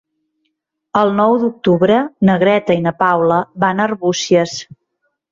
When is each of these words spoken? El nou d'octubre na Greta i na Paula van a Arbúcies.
El 1.01 1.11
nou 1.17 1.33
d'octubre 1.41 1.99
na 2.29 2.37
Greta 2.43 2.77
i 2.79 2.81
na 2.85 2.93
Paula 3.01 3.37
van 3.65 3.83
a 3.83 3.87
Arbúcies. 3.91 4.55